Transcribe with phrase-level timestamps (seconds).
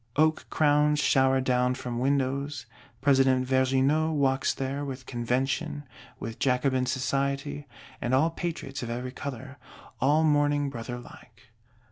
[0.15, 2.65] Oak crowns shower down from windows;
[3.03, 5.83] President Vergniaud walks there, with Convention,
[6.19, 7.67] with Jacobin Society,
[8.01, 9.57] and all Patriots of every color,
[9.99, 11.51] all mourning brother like.